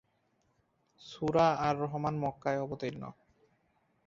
সূরা 1.01 1.47
আর-রাহমান 1.67 2.15
মক্কায় 2.17 2.61
অবতীর্ণ। 2.61 3.03